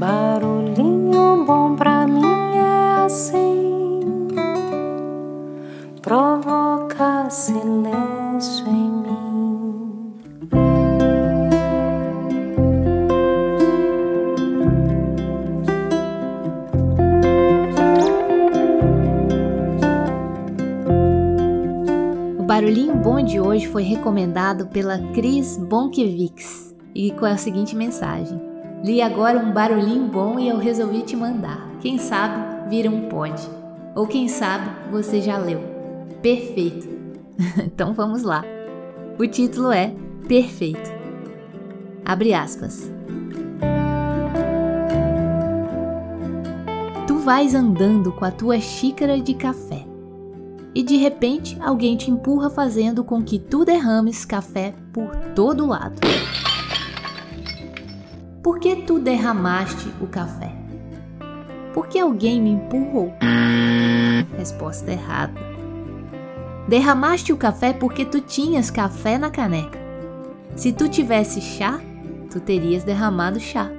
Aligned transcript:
Barulhinho 0.00 1.44
bom 1.44 1.76
pra 1.76 2.06
mim 2.06 2.24
é 2.24 3.04
assim, 3.04 4.00
provoca 6.00 7.28
silêncio 7.28 8.66
em 8.66 8.90
mim. 8.90 9.90
O 22.38 22.42
barulhinho 22.44 22.96
bom 22.96 23.22
de 23.22 23.38
hoje 23.38 23.66
foi 23.66 23.82
recomendado 23.82 24.66
pela 24.68 24.98
Cris 25.12 25.58
Bonkevics 25.58 26.74
e 26.94 27.10
com 27.10 27.26
a 27.26 27.36
seguinte 27.36 27.76
mensagem: 27.76 28.49
Li 28.82 29.02
agora 29.02 29.38
um 29.38 29.52
barulhinho 29.52 30.06
bom 30.06 30.38
e 30.38 30.48
eu 30.48 30.56
resolvi 30.56 31.02
te 31.02 31.14
mandar. 31.14 31.68
Quem 31.80 31.98
sabe 31.98 32.70
vira 32.70 32.90
um 32.90 33.08
pod. 33.08 33.34
Ou 33.94 34.06
quem 34.06 34.26
sabe 34.26 34.70
você 34.90 35.20
já 35.20 35.36
leu. 35.36 35.60
Perfeito. 36.22 36.88
então 37.62 37.92
vamos 37.92 38.22
lá. 38.22 38.42
O 39.18 39.26
título 39.26 39.70
é 39.70 39.94
Perfeito. 40.26 40.90
Abre 42.04 42.32
aspas. 42.32 42.90
Tu 47.06 47.14
vais 47.18 47.54
andando 47.54 48.12
com 48.12 48.24
a 48.24 48.30
tua 48.30 48.58
xícara 48.60 49.20
de 49.20 49.34
café 49.34 49.84
e 50.74 50.82
de 50.82 50.96
repente 50.96 51.58
alguém 51.60 51.96
te 51.96 52.10
empurra 52.10 52.48
fazendo 52.48 53.04
com 53.04 53.22
que 53.22 53.38
tu 53.38 53.64
derrames 53.64 54.24
café 54.24 54.72
por 54.92 55.14
todo 55.34 55.66
lado. 55.66 56.00
Por 58.42 58.58
que 58.58 58.74
tu 58.74 58.98
derramaste 58.98 59.92
o 60.00 60.06
café? 60.06 60.50
Porque 61.74 61.98
alguém 61.98 62.40
me 62.40 62.50
empurrou. 62.50 63.12
Resposta 64.34 64.90
errada. 64.90 65.38
Derramaste 66.66 67.34
o 67.34 67.36
café 67.36 67.74
porque 67.74 68.02
tu 68.02 68.22
tinhas 68.22 68.70
café 68.70 69.18
na 69.18 69.28
caneca. 69.28 69.78
Se 70.56 70.72
tu 70.72 70.88
tivesse 70.88 71.38
chá, 71.42 71.80
tu 72.30 72.40
terias 72.40 72.82
derramado 72.82 73.38
chá. 73.38 73.70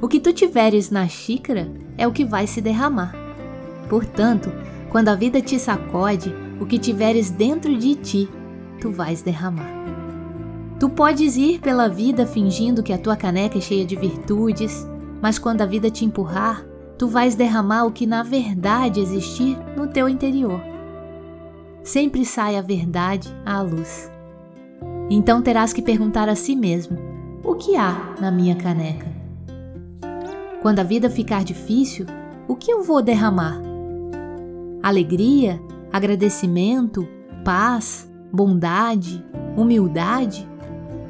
O 0.00 0.08
que 0.08 0.20
tu 0.20 0.32
tiveres 0.32 0.90
na 0.90 1.06
xícara 1.06 1.70
é 1.98 2.06
o 2.06 2.12
que 2.12 2.24
vai 2.24 2.46
se 2.46 2.62
derramar. 2.62 3.14
Portanto, 3.90 4.50
quando 4.88 5.08
a 5.08 5.14
vida 5.14 5.42
te 5.42 5.58
sacode, 5.58 6.34
o 6.58 6.64
que 6.64 6.78
tiveres 6.78 7.30
dentro 7.30 7.76
de 7.76 7.94
ti, 7.94 8.28
tu 8.80 8.90
vais 8.90 9.20
derramar. 9.20 9.70
Tu 10.78 10.90
podes 10.90 11.36
ir 11.38 11.58
pela 11.60 11.88
vida 11.88 12.26
fingindo 12.26 12.82
que 12.82 12.92
a 12.92 12.98
tua 12.98 13.16
caneca 13.16 13.56
é 13.56 13.60
cheia 13.60 13.84
de 13.86 13.96
virtudes, 13.96 14.86
mas 15.22 15.38
quando 15.38 15.62
a 15.62 15.66
vida 15.66 15.90
te 15.90 16.04
empurrar, 16.04 16.66
tu 16.98 17.08
vais 17.08 17.34
derramar 17.34 17.84
o 17.84 17.92
que 17.92 18.06
na 18.06 18.22
verdade 18.22 19.00
existir 19.00 19.56
no 19.74 19.86
teu 19.86 20.06
interior. 20.06 20.60
Sempre 21.82 22.26
sai 22.26 22.56
a 22.56 22.60
verdade 22.60 23.34
à 23.44 23.62
luz. 23.62 24.10
Então 25.08 25.40
terás 25.40 25.72
que 25.72 25.80
perguntar 25.80 26.28
a 26.28 26.34
si 26.34 26.54
mesmo: 26.54 26.98
o 27.42 27.54
que 27.54 27.76
há 27.76 28.14
na 28.20 28.30
minha 28.30 28.56
caneca? 28.56 29.06
Quando 30.60 30.80
a 30.80 30.82
vida 30.82 31.08
ficar 31.08 31.42
difícil, 31.42 32.04
o 32.46 32.54
que 32.54 32.70
eu 32.70 32.82
vou 32.82 33.00
derramar? 33.00 33.58
Alegria, 34.82 35.58
agradecimento, 35.90 37.08
paz, 37.44 38.10
bondade, 38.30 39.24
humildade? 39.56 40.46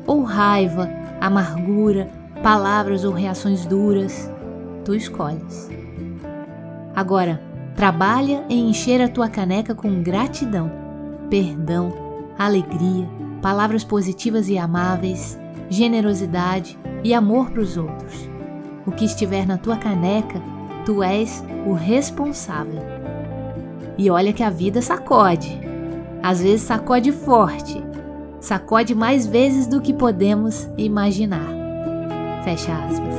Ou 0.07 0.23
raiva, 0.23 0.89
amargura, 1.21 2.09
palavras 2.43 3.05
ou 3.05 3.13
reações 3.13 3.67
duras, 3.67 4.31
tu 4.85 4.95
escolhes. 4.95 5.69
Agora, 6.95 7.41
trabalha 7.75 8.45
em 8.49 8.71
encher 8.71 9.03
a 9.03 9.09
tua 9.09 9.29
caneca 9.29 9.75
com 9.75 10.03
gratidão, 10.03 10.71
perdão, 11.29 11.93
alegria, 12.39 13.09
palavras 13.43 13.85
positivas 13.85 14.49
e 14.49 14.57
amáveis, 14.57 15.39
generosidade 15.69 16.79
e 17.03 17.13
amor 17.13 17.51
para 17.51 17.61
os 17.61 17.77
outros. 17.77 18.29
O 18.87 18.93
que 18.93 19.05
estiver 19.05 19.47
na 19.47 19.59
tua 19.59 19.77
caneca, 19.77 20.41
tu 20.85 21.03
és 21.03 21.45
o 21.67 21.73
responsável. 21.73 22.83
E 23.99 24.09
olha 24.11 24.33
que 24.33 24.43
a 24.43 24.51
vida 24.51 24.81
sacode. 24.81 25.61
Às 26.23 26.41
vezes 26.41 26.63
sacode 26.63 27.13
forte, 27.13 27.83
sacode 28.47 28.95
mais 28.95 29.27
vezes 29.27 29.67
do 29.67 29.81
que 29.81 29.93
podemos 29.93 30.69
imaginar. 30.79 31.49
Fecha 32.45 32.73
aspas. 32.73 33.17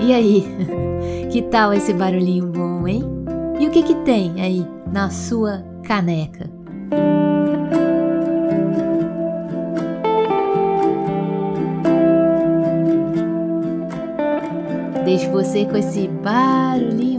E 0.00 0.12
aí, 0.12 0.44
que 1.30 1.42
tal 1.42 1.72
esse 1.72 1.92
barulhinho 1.92 2.48
bom, 2.48 2.88
hein? 2.88 3.04
E 3.60 3.68
o 3.68 3.70
que 3.70 3.84
que 3.84 3.94
tem 4.04 4.40
aí 4.40 4.66
na 4.90 5.10
sua 5.10 5.62
caneca? 5.84 6.50
Deixo 15.08 15.30
você 15.30 15.64
com 15.64 15.74
esse 15.74 16.06
barulhinho 16.06 17.17